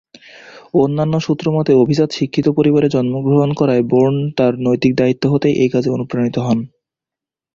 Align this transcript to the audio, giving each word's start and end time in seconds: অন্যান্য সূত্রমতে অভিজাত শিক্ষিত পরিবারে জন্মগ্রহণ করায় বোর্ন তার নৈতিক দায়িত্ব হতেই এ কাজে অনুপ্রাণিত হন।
অন্যান্য 0.75 1.13
সূত্রমতে 1.25 1.71
অভিজাত 1.83 2.09
শিক্ষিত 2.17 2.47
পরিবারে 2.57 2.87
জন্মগ্রহণ 2.95 3.49
করায় 3.59 3.83
বোর্ন 3.91 4.17
তার 4.37 4.53
নৈতিক 4.65 4.91
দায়িত্ব 4.95 5.23
হতেই 5.33 5.55
এ 5.57 5.67
কাজে 5.73 5.89
অনুপ্রাণিত 5.91 6.35
হন। 6.39 6.59